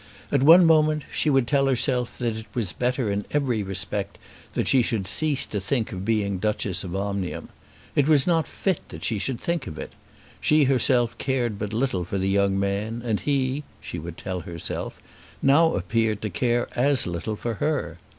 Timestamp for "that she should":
4.55-5.05, 8.89-9.39